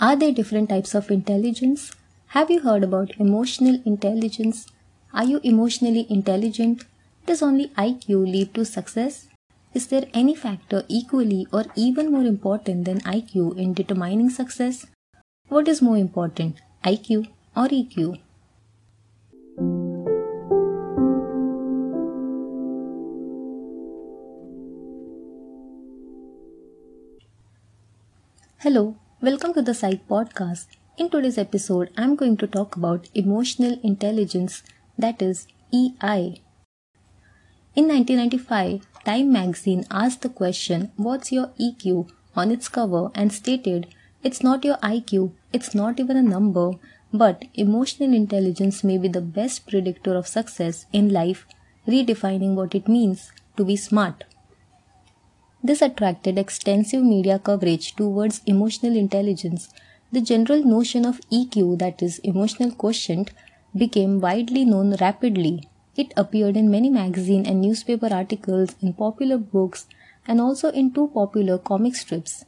[0.00, 1.92] Are there different types of intelligence?
[2.34, 4.66] Have you heard about emotional intelligence?
[5.12, 6.82] Are you emotionally intelligent?
[7.26, 9.28] Does only IQ lead to success?
[9.72, 14.84] Is there any factor equally or even more important than IQ in determining success?
[15.46, 18.18] What is more important, IQ or EQ?
[28.58, 30.66] Hello, welcome to the Psych Podcast.
[30.98, 34.62] In today's episode, I'm going to talk about emotional intelligence,
[34.98, 36.42] that is, EI.
[37.74, 42.10] In 1995, Time magazine asked the question, What's your EQ?
[42.36, 43.86] on its cover and stated,
[44.22, 46.72] It's not your IQ, it's not even a number,
[47.10, 51.46] but emotional intelligence may be the best predictor of success in life,
[51.88, 54.24] redefining what it means to be smart.
[55.66, 59.70] This attracted extensive media coverage towards emotional intelligence.
[60.12, 63.30] The general notion of EQ, that is, emotional quotient,
[63.74, 65.66] became widely known rapidly.
[65.96, 69.86] It appeared in many magazine and newspaper articles, in popular books,
[70.26, 72.44] and also in two popular comic strips.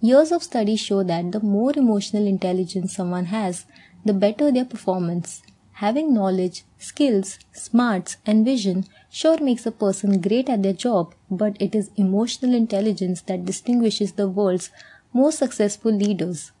[0.00, 3.66] Years of study show that the more emotional intelligence someone has,
[4.04, 5.42] the better their performance.
[5.72, 8.86] Having knowledge, skills, smarts, and vision
[9.18, 14.12] sure makes a person great at their job, but it is emotional intelligence that distinguishes
[14.12, 14.70] the world's
[15.14, 16.52] most successful leaders.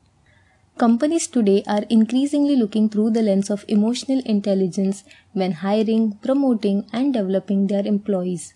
[0.78, 5.04] Companies today are increasingly looking through the lens of emotional intelligence
[5.34, 8.54] when hiring, promoting, and developing their employees.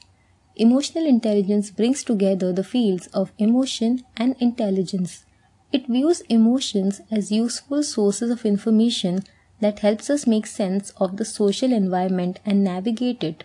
[0.56, 5.24] Emotional intelligence brings together the fields of emotion and intelligence.
[5.72, 9.24] It views emotions as useful sources of information
[9.60, 13.44] that helps us make sense of the social environment and navigate it.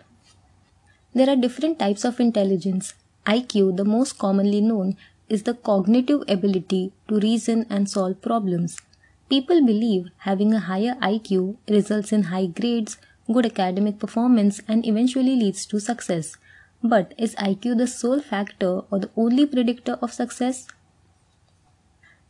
[1.15, 2.93] There are different types of intelligence.
[3.25, 4.97] IQ, the most commonly known,
[5.29, 8.81] is the cognitive ability to reason and solve problems.
[9.29, 12.97] People believe having a higher IQ results in high grades,
[13.31, 16.35] good academic performance, and eventually leads to success.
[16.83, 20.67] But is IQ the sole factor or the only predictor of success?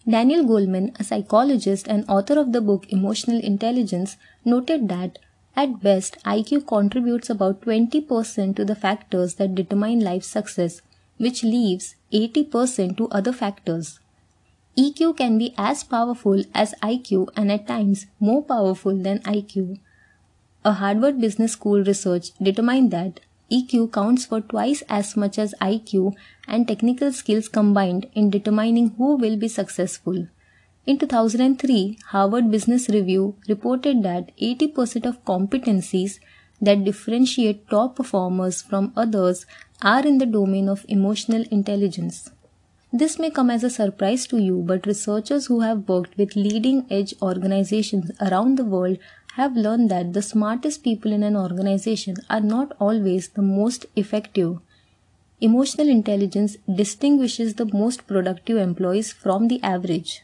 [0.07, 5.17] Daniel Goleman, a psychologist and author of the book Emotional Intelligence, noted that
[5.55, 10.81] at best, IQ contributes about 20% to the factors that determine life success,
[11.17, 13.99] which leaves 80% to other factors.
[14.77, 19.79] EQ can be as powerful as IQ and at times more powerful than IQ.
[20.65, 26.13] A Harvard Business School research determined that EQ counts for twice as much as IQ
[26.47, 30.27] and technical skills combined in determining who will be successful.
[30.87, 36.19] In 2003, Harvard Business Review reported that 80% of competencies
[36.61, 39.47] that differentiate top performers from others
[39.81, 42.29] are in the domain of emotional intelligence.
[42.93, 46.85] This may come as a surprise to you, but researchers who have worked with leading
[46.91, 48.99] edge organizations around the world
[49.37, 54.59] have learned that the smartest people in an organization are not always the most effective.
[55.41, 60.21] Emotional intelligence distinguishes the most productive employees from the average.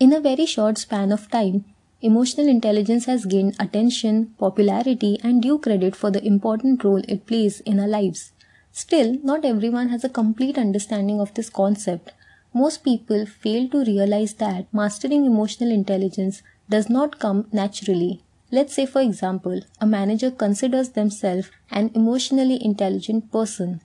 [0.00, 1.64] In a very short span of time,
[2.02, 7.58] emotional intelligence has gained attention, popularity, and due credit for the important role it plays
[7.62, 8.30] in our lives.
[8.70, 12.12] Still, not everyone has a complete understanding of this concept.
[12.54, 18.22] Most people fail to realize that mastering emotional intelligence does not come naturally.
[18.52, 23.80] Let's say, for example, a manager considers themselves an emotionally intelligent person.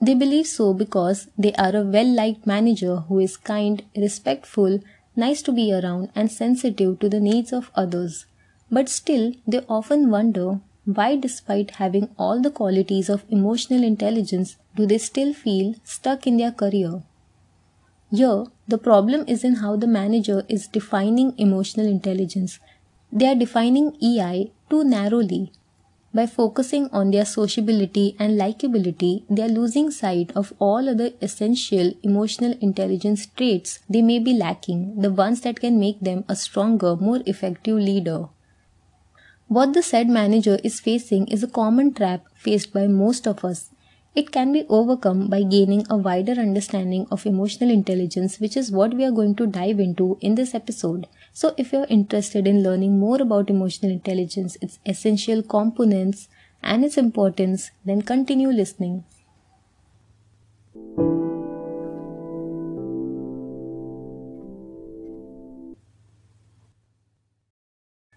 [0.00, 4.80] They believe so because they are a well liked manager who is kind, respectful,
[5.16, 8.26] nice to be around, and sensitive to the needs of others.
[8.70, 14.86] But still, they often wonder why, despite having all the qualities of emotional intelligence, do
[14.86, 17.02] they still feel stuck in their career?
[18.10, 22.58] Here, the problem is in how the manager is defining emotional intelligence.
[23.12, 25.52] They are defining EI too narrowly
[26.14, 31.92] by focusing on their sociability and likability, they are losing sight of all other essential
[32.02, 36.96] emotional intelligence traits they may be lacking, the ones that can make them a stronger,
[36.96, 38.28] more effective leader.
[39.48, 43.71] What the said manager is facing is a common trap faced by most of us.
[44.14, 48.92] It can be overcome by gaining a wider understanding of emotional intelligence, which is what
[48.92, 51.08] we are going to dive into in this episode.
[51.32, 56.28] So, if you're interested in learning more about emotional intelligence, its essential components,
[56.62, 59.04] and its importance, then continue listening.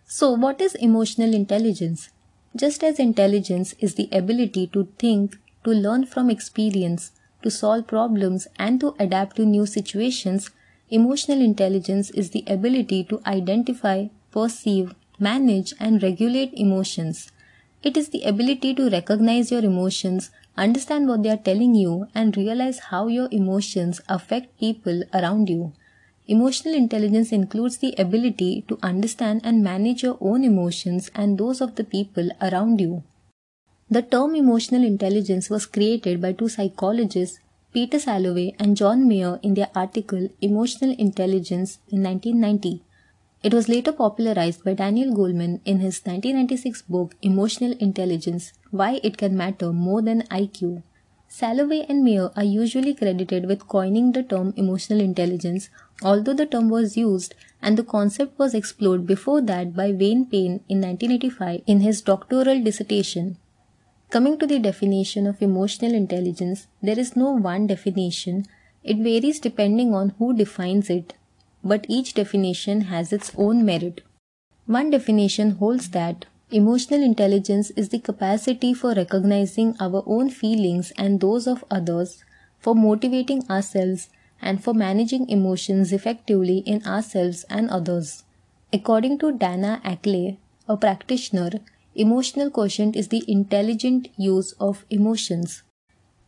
[0.07, 2.09] So, what is emotional intelligence?
[2.55, 8.47] Just as intelligence is the ability to think, to learn from experience, to solve problems,
[8.57, 10.51] and to adapt to new situations,
[10.89, 17.31] emotional intelligence is the ability to identify, perceive, manage, and regulate emotions.
[17.83, 22.37] It is the ability to recognize your emotions, understand what they are telling you, and
[22.37, 25.73] realize how your emotions affect people around you.
[26.27, 31.75] Emotional intelligence includes the ability to understand and manage your own emotions and those of
[31.75, 33.03] the people around you.
[33.87, 37.39] The term emotional intelligence was created by two psychologists,
[37.71, 42.81] Peter Salovey and John Mayer, in their article Emotional Intelligence in 1990.
[43.43, 49.19] It was later popularized by Daniel Goleman in his 1996 book Emotional Intelligence Why It
[49.19, 50.81] Can Matter More Than IQ.
[51.29, 55.69] Salovey and Mayer are usually credited with coining the term emotional intelligence,
[56.01, 60.61] although the term was used and the concept was explored before that by Wayne Payne
[60.67, 63.37] in 1985 in his doctoral dissertation.
[64.15, 68.45] Coming to the definition of emotional intelligence, there is no one definition.
[68.81, 71.15] It varies depending on who defines it
[71.65, 74.01] but each definition has its own merit.
[74.67, 81.19] One definition holds that emotional intelligence is the capacity for recognizing our own feelings and
[81.19, 82.23] those of others,
[82.59, 84.09] for motivating ourselves,
[84.41, 88.23] and for managing emotions effectively in ourselves and others.
[88.71, 90.39] According to Dana Ackley,
[90.69, 91.49] a practitioner,
[91.95, 95.63] emotional quotient is the intelligent use of emotions.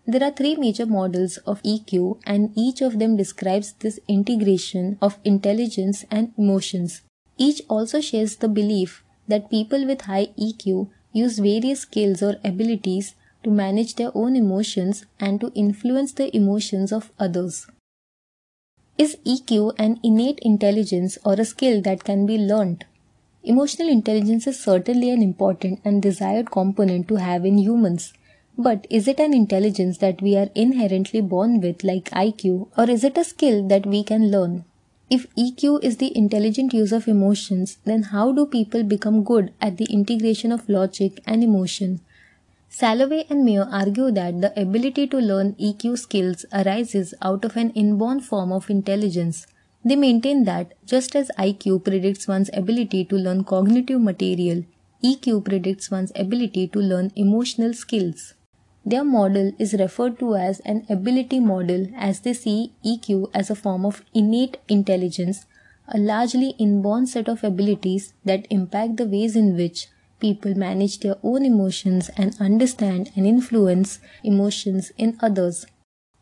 [0.05, 5.19] There are three major models of EQ, and each of them describes this integration of
[5.25, 7.01] intelligence and emotions.
[7.37, 13.15] Each also shares the belief that people with high EQ use various skills or abilities
[13.43, 17.67] to manage their own emotions and to influence the emotions of others.
[18.97, 22.85] Is EQ an innate intelligence or a skill that can be learnt?
[23.49, 28.11] Emotional intelligence is certainly an important and desired component to have in humans.
[28.57, 33.05] But is it an intelligence that we are inherently born with, like IQ, or is
[33.05, 34.65] it a skill that we can learn?
[35.09, 39.77] If EQ is the intelligent use of emotions, then how do people become good at
[39.77, 42.01] the integration of logic and emotion?
[42.69, 47.69] Salovey and Mayer argue that the ability to learn EQ skills arises out of an
[47.69, 49.47] inborn form of intelligence.
[49.87, 54.65] They maintain that just as IQ predicts one's ability to learn cognitive material,
[55.01, 58.33] EQ predicts one's ability to learn emotional skills.
[58.85, 63.55] Their model is referred to as an ability model as they see EQ as a
[63.55, 65.45] form of innate intelligence,
[65.87, 69.87] a largely inborn set of abilities that impact the ways in which
[70.19, 75.65] people manage their own emotions and understand and influence emotions in others.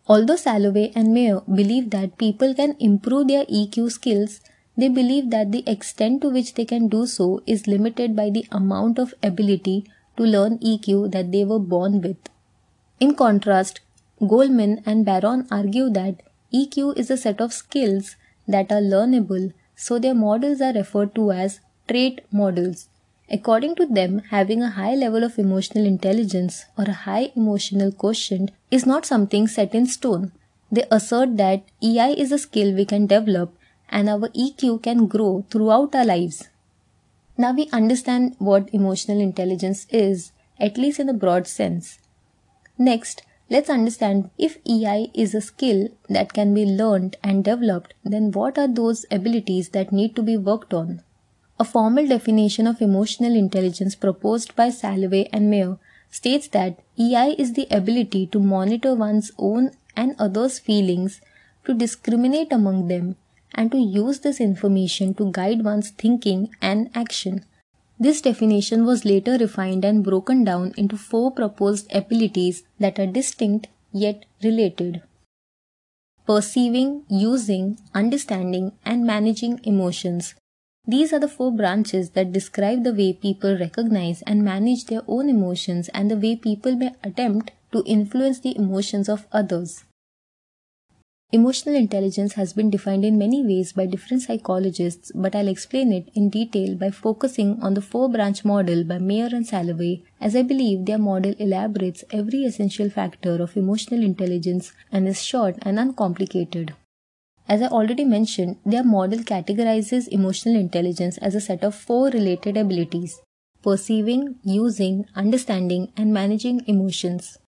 [0.08, 4.40] Although Salovey and Mayer believe that people can improve their EQ skills,
[4.78, 8.46] they believe that the extent to which they can do so is limited by the
[8.52, 9.86] amount of ability
[10.18, 12.18] to learn EQ that they were born with.
[13.00, 13.82] In contrast,
[14.22, 16.22] Goleman and Bar-On argue that
[16.54, 18.16] EQ is a set of skills
[18.48, 22.90] that are learnable, so their models are referred to as trait models.
[23.30, 28.52] According to them, having a high level of emotional intelligence or a high emotional quotient
[28.70, 30.32] is not something set in stone.
[30.72, 33.56] They assert that EI is a skill we can develop
[33.90, 36.50] and our EQ can grow throughout our lives.
[37.38, 42.00] Now we understand what emotional intelligence is, at least in a broad sense.
[42.78, 48.32] Next, let's understand if EI is a skill that can be learned and developed, then
[48.32, 51.02] what are those abilities that need to be worked on?
[51.58, 55.78] A formal definition of emotional intelligence proposed by Salovey and Mayer
[56.10, 61.22] states that EI is the ability to monitor one's own and others' feelings,
[61.64, 63.16] to discriminate among them,
[63.54, 67.46] and to use this information to guide one's thinking and action.
[67.98, 73.68] This definition was later refined and broken down into four proposed abilities that are distinct
[73.94, 75.02] yet related.
[76.26, 80.36] Perceiving, using, understanding, and managing emotions.
[80.88, 85.30] These are the four branches that describe the way people recognize and manage their own
[85.30, 89.84] emotions and the way people may attempt to influence the emotions of others.
[91.32, 96.10] Emotional intelligence has been defined in many ways by different psychologists, but I'll explain it
[96.14, 100.44] in detail by focusing on the four branch model by Mayer and Salovey, as I
[100.44, 106.76] believe their model elaborates every essential factor of emotional intelligence and is short and uncomplicated.
[107.48, 112.58] As I already mentioned, their model categorizes emotional intelligence as a set of four related
[112.58, 113.22] abilities
[113.66, 117.40] perceiving, using, understanding, and managing emotions.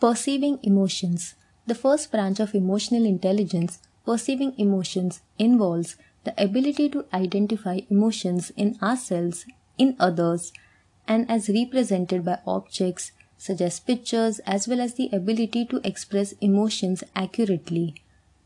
[0.00, 1.34] Perceiving emotions.
[1.66, 8.78] The first branch of emotional intelligence, perceiving emotions, involves the ability to identify emotions in
[8.80, 9.46] ourselves,
[9.76, 10.52] in others,
[11.08, 16.34] and as represented by objects, such as pictures, as well as the ability to express
[16.40, 17.96] emotions accurately.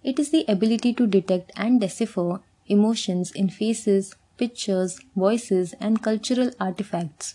[0.03, 6.51] It is the ability to detect and decipher emotions in faces, pictures, voices, and cultural
[6.59, 7.35] artifacts.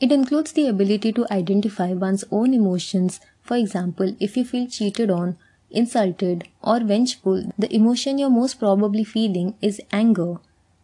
[0.00, 3.20] It includes the ability to identify one's own emotions.
[3.42, 5.36] For example, if you feel cheated on,
[5.70, 10.36] insulted, or vengeful, the emotion you're most probably feeling is anger.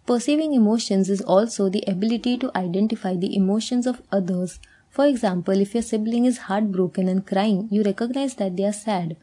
[0.07, 4.59] Perceiving emotions is also the ability to identify the emotions of others.
[4.91, 9.17] For example, if your sibling is heartbroken and crying, you recognize that they are sad.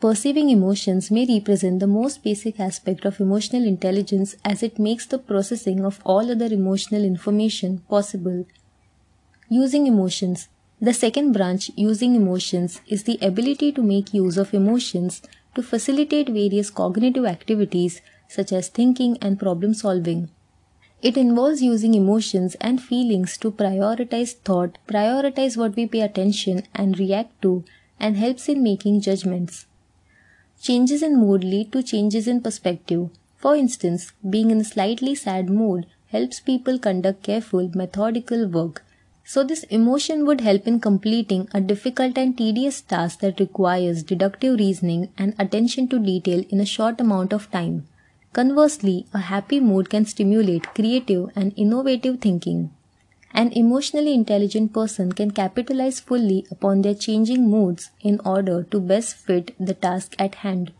[0.00, 5.18] Perceiving emotions may represent the most basic aspect of emotional intelligence as it makes the
[5.18, 8.46] processing of all other emotional information possible.
[9.48, 10.48] Using emotions.
[10.80, 15.20] The second branch, using emotions, is the ability to make use of emotions
[15.56, 20.30] to facilitate various cognitive activities such as thinking and problem solving.
[21.02, 26.96] It involves using emotions and feelings to prioritize thought, prioritize what we pay attention and
[27.00, 27.64] react to,
[27.98, 29.66] and helps in making judgments.
[30.60, 33.10] Changes in mood lead to changes in perspective.
[33.36, 38.84] For instance, being in a slightly sad mood helps people conduct careful, methodical work
[39.30, 44.58] so, this emotion would help in completing a difficult and tedious task that requires deductive
[44.58, 47.86] reasoning and attention to detail in a short amount of time.
[48.32, 52.70] Conversely, a happy mood can stimulate creative and innovative thinking.
[53.32, 59.16] An emotionally intelligent person can capitalize fully upon their changing moods in order to best
[59.16, 60.72] fit the task at hand.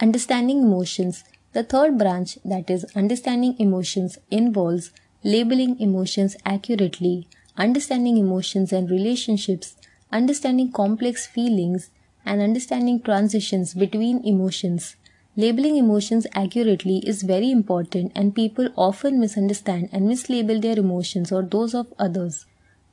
[0.00, 1.24] Understanding emotions.
[1.52, 4.90] The third branch, that is, understanding emotions, involves
[5.22, 9.76] labeling emotions accurately, understanding emotions and relationships,
[10.10, 11.90] understanding complex feelings,
[12.24, 14.96] and understanding transitions between emotions.
[15.36, 21.42] Labeling emotions accurately is very important, and people often misunderstand and mislabel their emotions or
[21.42, 22.46] those of others.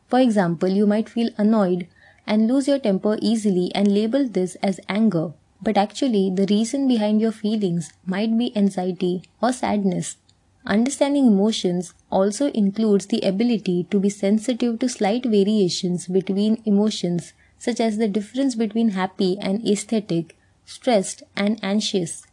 [0.08, 1.88] For example, you might feel annoyed
[2.26, 5.34] and lose your temper easily and label this as anger.
[5.62, 10.18] But actually, the reason behind your feelings might be anxiety or sadness
[10.66, 17.80] Understanding emotions also includes the ability to be sensitive to slight variations between emotions, such
[17.80, 22.24] as the difference between happy and aesthetic, stressed and anxious.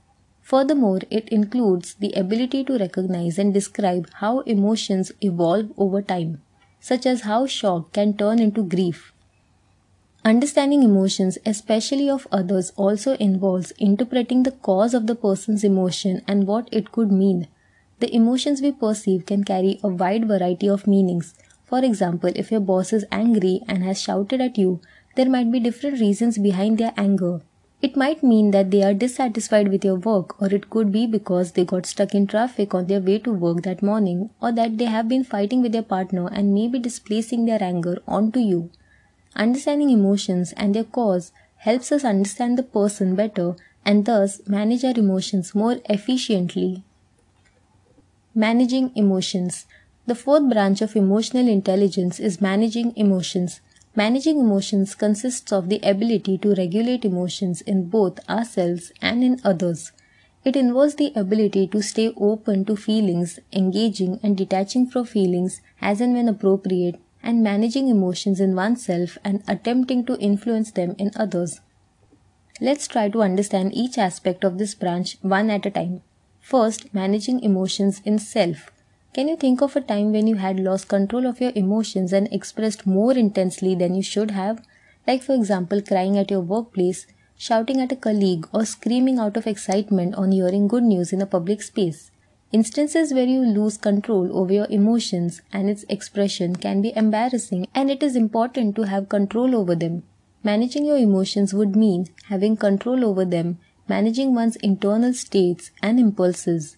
[0.46, 6.40] Furthermore, it includes the ability to recognize and describe how emotions evolve over time,
[6.78, 9.12] such as how shock can turn into grief.
[10.24, 16.46] Understanding emotions, especially of others, also involves interpreting the cause of the person's emotion and
[16.46, 17.48] what it could mean.
[17.98, 21.34] The emotions we perceive can carry a wide variety of meanings.
[21.64, 24.80] For example, if your boss is angry and has shouted at you,
[25.16, 27.40] there might be different reasons behind their anger.
[27.86, 31.52] It might mean that they are dissatisfied with your work, or it could be because
[31.52, 34.86] they got stuck in traffic on their way to work that morning, or that they
[34.86, 38.70] have been fighting with their partner and may be displacing their anger onto you.
[39.36, 44.98] Understanding emotions and their cause helps us understand the person better and thus manage our
[44.98, 46.82] emotions more efficiently.
[48.34, 49.64] Managing emotions.
[50.06, 53.60] The fourth branch of emotional intelligence is managing emotions.
[53.98, 59.92] Managing emotions consists of the ability to regulate emotions in both ourselves and in others.
[60.44, 66.02] It involves the ability to stay open to feelings, engaging and detaching from feelings as
[66.02, 71.62] and when appropriate, and managing emotions in oneself and attempting to influence them in others.
[72.60, 76.02] Let's try to understand each aspect of this branch one at a time.
[76.40, 78.70] First, managing emotions in self.
[79.16, 82.30] Can you think of a time when you had lost control of your emotions and
[82.30, 84.62] expressed more intensely than you should have?
[85.06, 87.06] Like, for example, crying at your workplace,
[87.38, 91.26] shouting at a colleague, or screaming out of excitement on hearing good news in a
[91.26, 92.10] public space.
[92.52, 97.90] Instances where you lose control over your emotions and its expression can be embarrassing, and
[97.90, 100.02] it is important to have control over them.
[100.44, 103.58] Managing your emotions would mean having control over them
[103.88, 106.76] managing one's internal states and impulses.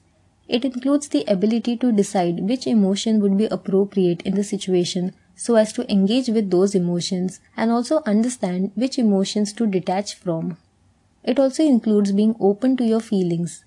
[0.49, 5.57] It includes the ability to decide which emotion would be appropriate in the situation so
[5.57, 10.57] as to engage with those emotions and also understand which emotions to detach from.
[11.23, 13.64] It also includes being open to your feelings.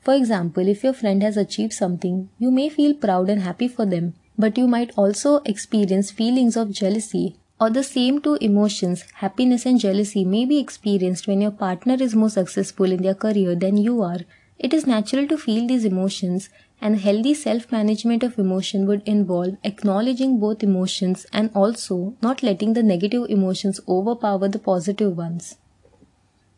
[0.00, 3.86] For example, if your friend has achieved something, you may feel proud and happy for
[3.86, 9.66] them, but you might also experience feelings of jealousy or the same two emotions, happiness
[9.66, 13.76] and jealousy, may be experienced when your partner is more successful in their career than
[13.76, 14.20] you are.
[14.58, 16.48] It is natural to feel these emotions,
[16.80, 22.72] and healthy self management of emotion would involve acknowledging both emotions and also not letting
[22.72, 25.58] the negative emotions overpower the positive ones.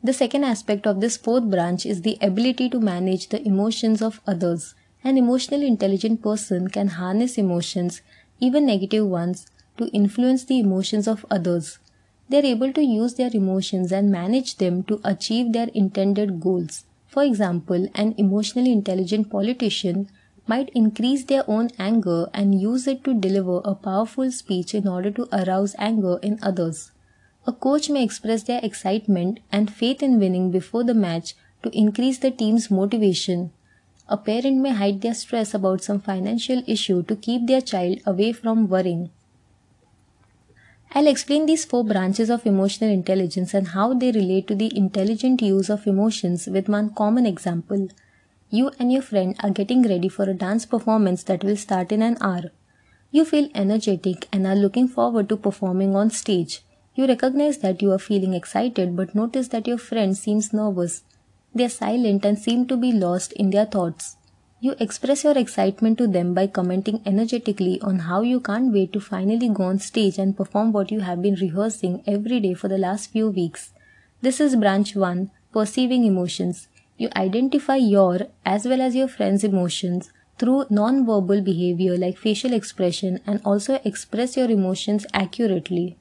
[0.02, 4.22] The second aspect of this fourth branch is the ability to manage the emotions of
[4.26, 4.74] others.
[5.04, 8.00] An emotionally intelligent person can harness emotions,
[8.38, 11.78] even negative ones, to influence the emotions of others.
[12.30, 16.84] They are able to use their emotions and manage them to achieve their intended goals.
[17.10, 20.08] For example, an emotionally intelligent politician
[20.46, 25.10] might increase their own anger and use it to deliver a powerful speech in order
[25.10, 26.92] to arouse anger in others.
[27.48, 32.18] A coach may express their excitement and faith in winning before the match to increase
[32.18, 33.50] the team's motivation.
[34.08, 38.32] A parent may hide their stress about some financial issue to keep their child away
[38.32, 39.10] from worrying.
[40.92, 45.40] I'll explain these four branches of emotional intelligence and how they relate to the intelligent
[45.40, 47.88] use of emotions with one common example.
[48.50, 52.02] You and your friend are getting ready for a dance performance that will start in
[52.02, 52.50] an hour.
[53.12, 56.62] You feel energetic and are looking forward to performing on stage.
[56.96, 61.04] You recognize that you are feeling excited but notice that your friend seems nervous.
[61.54, 64.16] They are silent and seem to be lost in their thoughts.
[64.62, 69.00] You express your excitement to them by commenting energetically on how you can't wait to
[69.00, 72.76] finally go on stage and perform what you have been rehearsing every day for the
[72.76, 73.72] last few weeks.
[74.20, 76.68] This is branch 1 Perceiving Emotions.
[76.98, 83.20] You identify your as well as your friend's emotions through non-verbal behavior like facial expression
[83.26, 85.96] and also express your emotions accurately.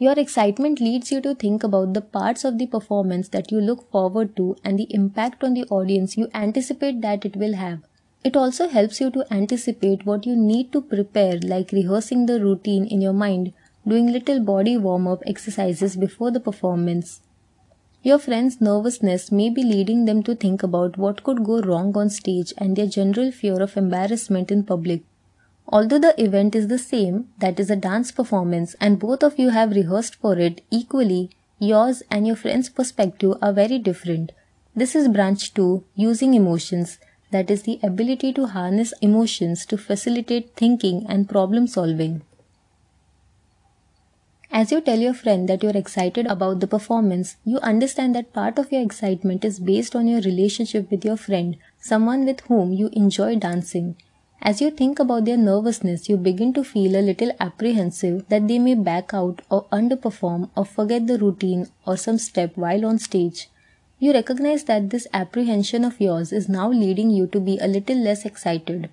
[0.00, 3.90] Your excitement leads you to think about the parts of the performance that you look
[3.90, 7.80] forward to and the impact on the audience you anticipate that it will have.
[8.22, 12.86] It also helps you to anticipate what you need to prepare, like rehearsing the routine
[12.86, 13.52] in your mind,
[13.88, 17.20] doing little body warm up exercises before the performance.
[18.04, 22.08] Your friend's nervousness may be leading them to think about what could go wrong on
[22.08, 25.02] stage and their general fear of embarrassment in public.
[25.70, 29.50] Although the event is the same, that is a dance performance, and both of you
[29.50, 34.32] have rehearsed for it equally, yours and your friend's perspective are very different.
[34.74, 36.98] This is branch 2 using emotions,
[37.32, 42.22] that is the ability to harness emotions to facilitate thinking and problem solving.
[44.50, 48.58] As you tell your friend that you're excited about the performance, you understand that part
[48.58, 52.88] of your excitement is based on your relationship with your friend, someone with whom you
[52.94, 53.96] enjoy dancing.
[54.40, 58.58] As you think about their nervousness, you begin to feel a little apprehensive that they
[58.58, 63.48] may back out or underperform or forget the routine or some step while on stage.
[63.98, 67.96] You recognize that this apprehension of yours is now leading you to be a little
[67.96, 68.88] less excited.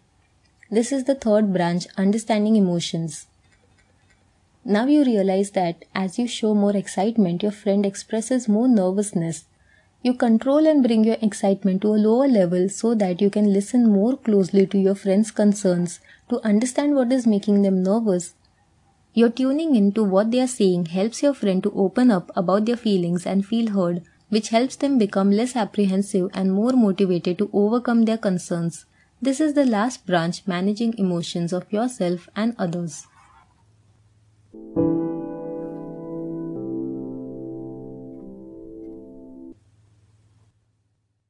[0.71, 3.27] This is the third branch, understanding emotions.
[4.65, 9.45] Now you realize that as you show more excitement, your friend expresses more nervousness
[10.05, 13.91] you control and bring your excitement to a lower level so that you can listen
[13.91, 18.35] more closely to your friends' concerns to understand what is making them nervous.
[19.15, 22.77] Your tuning into what they are saying helps your friend to open up about their
[22.77, 28.05] feelings and feel heard, which helps them become less apprehensive and more motivated to overcome
[28.05, 28.85] their concerns.
[29.19, 33.07] This is the last branch managing emotions of yourself and others.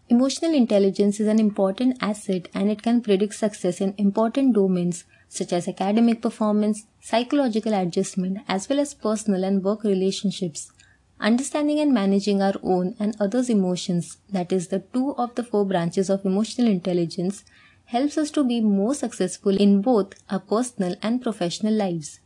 [0.07, 5.51] Emotional intelligence is an important asset and it can predict success in important domains such
[5.51, 10.71] as academic performance, psychological adjustment, as well as personal and work relationships.
[11.19, 15.65] Understanding and managing our own and others' emotions, that is, the two of the four
[15.65, 17.43] branches of emotional intelligence,
[17.85, 22.19] helps us to be more successful in both our personal and professional lives.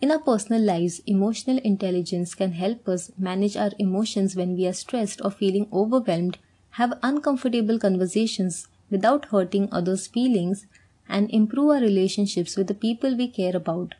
[0.00, 4.72] In our personal lives, emotional intelligence can help us manage our emotions when we are
[4.72, 6.38] stressed or feeling overwhelmed
[6.78, 10.66] have uncomfortable conversations without hurting others' feelings,
[11.08, 13.94] and improve our relationships with the people we care about.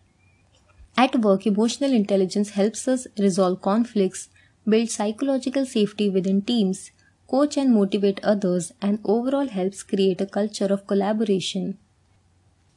[0.97, 4.29] At work, emotional intelligence helps us resolve conflicts,
[4.69, 6.91] build psychological safety within teams,
[7.29, 11.79] coach and motivate others, and overall helps create a culture of collaboration.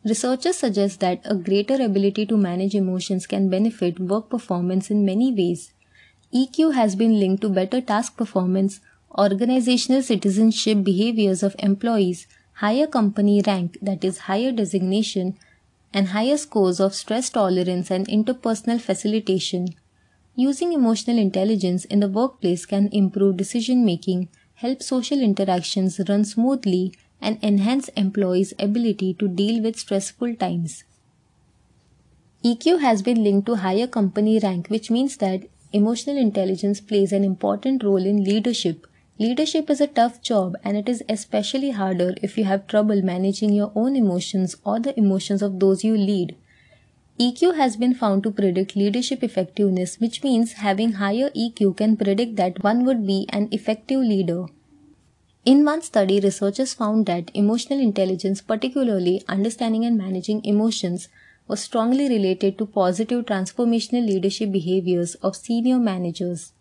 [0.04, 5.32] Researchers suggest that a greater ability to manage emotions can benefit work performance in many
[5.32, 5.74] ways.
[6.34, 8.80] EQ has been linked to better task performance,
[9.18, 15.38] organizational citizenship behaviors of employees, higher company rank, that is, higher designation,
[15.94, 19.68] and higher scores of stress tolerance and interpersonal facilitation.
[20.36, 26.94] Using emotional intelligence in the workplace can improve decision making, help social interactions run smoothly,
[27.22, 30.84] and enhance employees' ability to deal with stressful times.
[32.44, 35.44] EQ has been linked to higher company rank, which means that
[35.74, 38.88] emotional intelligence plays an important role in leadership.
[39.22, 43.54] Leadership is a tough job and it is especially harder if you have trouble managing
[43.54, 46.36] your own emotions or the emotions of those you lead.
[47.20, 52.36] EQ has been found to predict leadership effectiveness, which means having higher EQ can predict
[52.38, 54.46] that one would be an effective leader.
[55.46, 61.10] In one study, researchers found that emotional intelligence, particularly understanding and managing emotions,
[61.48, 66.54] was strongly related to positive transformational leadership behaviors of senior managers.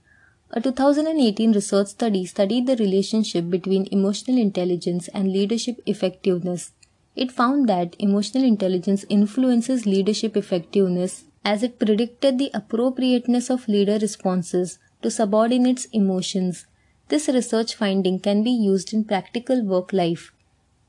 [0.53, 6.73] A 2018 research study studied the relationship between emotional intelligence and leadership effectiveness.
[7.15, 13.99] It found that emotional intelligence influences leadership effectiveness as it predicted the appropriateness of leader
[13.99, 16.67] responses to subordinates' emotions.
[17.07, 20.33] This research finding can be used in practical work life.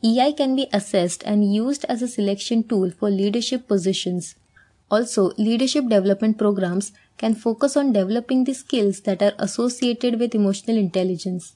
[0.04, 4.34] EI can be assessed and used as a selection tool for leadership positions.
[4.92, 10.78] Also, leadership development programs can focus on developing the skills that are associated with emotional
[10.78, 11.56] intelligence.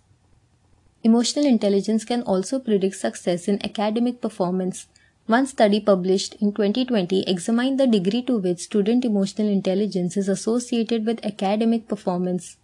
[1.03, 4.87] Emotional intelligence can also predict success in academic performance.
[5.27, 11.05] One study published in 2020 examined the degree to which student emotional intelligence is associated
[11.05, 12.57] with academic performance.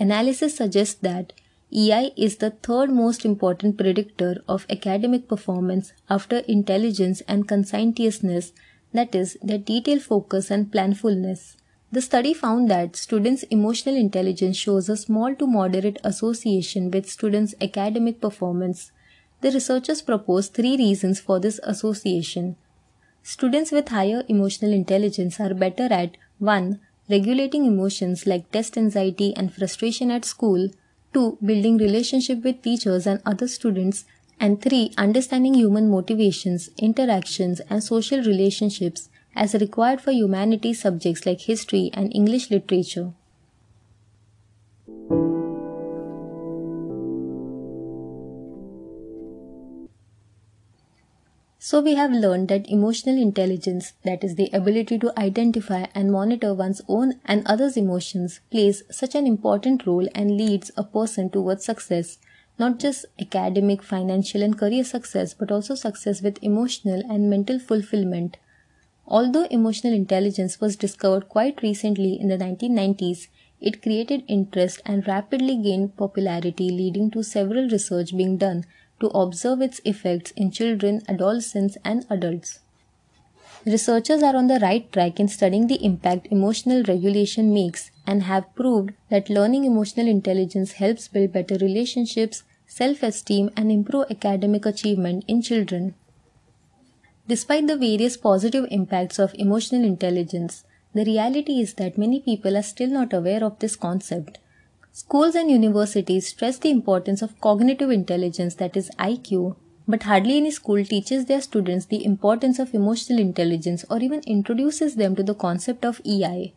[0.00, 1.32] Analysis suggests that
[1.72, 8.52] EI is the third most important predictor of academic performance after intelligence and conscientiousness
[8.92, 11.56] that is, their detailed focus and planfulness.
[11.92, 17.54] The study found that students' emotional intelligence shows a small to moderate association with students'
[17.60, 18.90] academic performance.
[19.40, 22.56] The researchers proposed three reasons for this association.
[23.22, 26.80] Students with higher emotional intelligence are better at 1.
[27.08, 30.70] Regulating emotions like test anxiety and frustration at school,
[31.14, 31.38] 2.
[31.44, 34.04] Building relationship with teachers and other students,
[34.38, 34.92] and 3.
[34.98, 42.14] Understanding human motivations, interactions, and social relationships as required for humanities subjects like history and
[42.14, 43.12] English literature.
[51.58, 56.54] So, we have learned that emotional intelligence, that is, the ability to identify and monitor
[56.54, 61.64] one's own and others' emotions, plays such an important role and leads a person towards
[61.64, 62.18] success
[62.58, 68.36] not just academic, financial, and career success, but also success with emotional and mental fulfillment.
[69.06, 73.28] Although emotional intelligence was discovered quite recently in the 1990s,
[73.60, 78.64] it created interest and rapidly gained popularity, leading to several research being done
[79.00, 82.60] to observe its effects in children, adolescents, and adults.
[83.66, 88.54] Researchers are on the right track in studying the impact emotional regulation makes and have
[88.54, 95.24] proved that learning emotional intelligence helps build better relationships, self esteem, and improve academic achievement
[95.26, 95.96] in children.
[97.26, 100.62] Despite the various positive impacts of emotional intelligence,
[100.94, 104.38] the reality is that many people are still not aware of this concept.
[104.92, 109.56] Schools and universities stress the importance of cognitive intelligence, that is, IQ,
[109.88, 114.96] but hardly any school teaches their students the importance of emotional intelligence or even introduces
[114.96, 116.52] them to the concept of EI.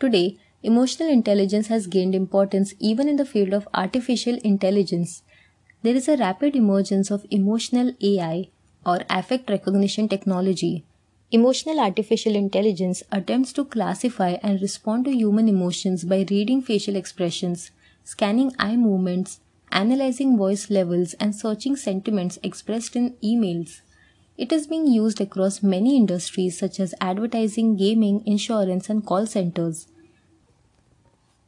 [0.00, 5.22] Today, Emotional intelligence has gained importance even in the field of artificial intelligence.
[5.82, 8.48] There is a rapid emergence of emotional AI
[8.86, 10.86] or affect recognition technology.
[11.30, 17.70] Emotional artificial intelligence attempts to classify and respond to human emotions by reading facial expressions,
[18.02, 19.40] scanning eye movements,
[19.74, 23.82] analyzing voice levels, and searching sentiments expressed in emails.
[24.38, 29.88] It is being used across many industries such as advertising, gaming, insurance, and call centers.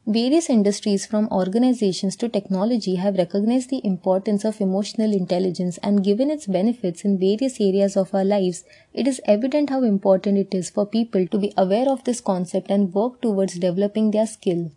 [0.05, 6.31] Various industries from organizations to technology have recognized the importance of emotional intelligence and given
[6.31, 8.63] its benefits in various areas of our lives.
[8.93, 12.71] It is evident how important it is for people to be aware of this concept
[12.71, 14.71] and work towards developing their skill.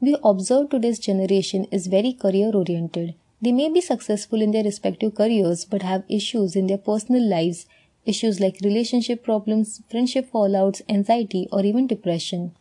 [0.00, 3.14] We observe today's generation is very career oriented.
[3.42, 7.66] They may be successful in their respective careers but have issues in their personal lives,
[8.06, 12.52] issues like relationship problems, friendship fallouts, anxiety, or even depression.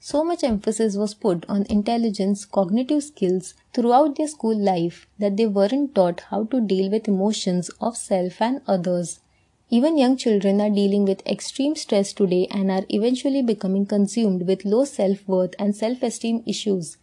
[0.00, 5.46] So much emphasis was put on intelligence, cognitive skills throughout their school life that they
[5.46, 9.20] weren't taught how to deal with emotions of self and others.
[9.70, 14.64] Even young children are dealing with extreme stress today and are eventually becoming consumed with
[14.64, 16.96] low self worth and self esteem issues.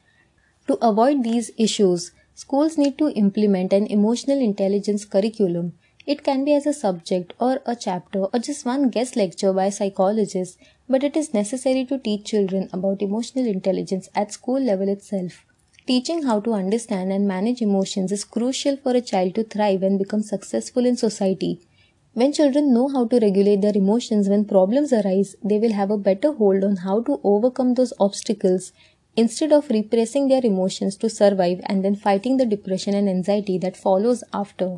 [0.67, 5.73] To avoid these issues, schools need to implement an emotional intelligence curriculum
[6.05, 9.67] it can be as a subject or a chapter or just one guest lecture by
[9.67, 10.57] a psychologist,
[10.89, 15.45] but it is necessary to teach children about emotional intelligence at school level itself.
[15.87, 19.97] Teaching how to understand and manage emotions is crucial for a child to thrive and
[19.97, 21.61] become successful in society.
[22.15, 25.97] When children know how to regulate their emotions when problems arise, they will have a
[25.97, 28.71] better hold on how to overcome those obstacles
[29.15, 33.75] instead of repressing their emotions to survive and then fighting the depression and anxiety that
[33.75, 34.77] follows after.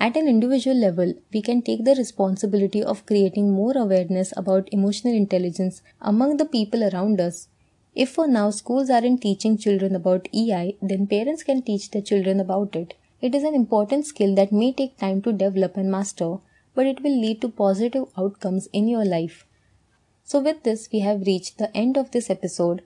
[0.00, 5.14] At an individual level, we can take the responsibility of creating more awareness about emotional
[5.14, 7.46] intelligence among the people around us.
[7.94, 12.40] If for now schools aren't teaching children about EI, then parents can teach their children
[12.40, 12.94] about it.
[13.22, 16.38] It is an important skill that may take time to develop and master,
[16.76, 19.44] but it will lead to positive outcomes in your life.
[20.22, 22.82] So, with this, we have reached the end of this episode.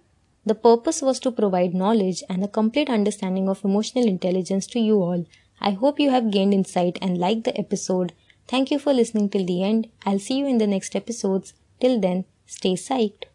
[0.46, 5.02] The purpose was to provide knowledge and a complete understanding of emotional intelligence to you
[5.02, 5.26] all.
[5.60, 8.14] I hope you have gained insight and liked the episode.
[8.48, 9.88] Thank you for listening till the end.
[10.06, 11.52] I'll see you in the next episodes.
[11.80, 13.29] Till then, stay psyched.